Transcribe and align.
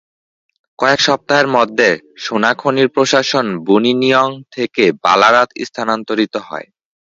কয়েক 0.79 0.99
সপ্তাহের 1.01 1.47
মধ্যে 1.49 1.89
সোনাখনির 2.23 2.87
প্রশাসন 2.95 3.45
বুনিনিয়ং 3.67 4.27
থেকে 4.51 4.83
বালারাত 5.03 5.49
স্থানান্তরিত 5.67 6.33
হয়। 6.47 6.67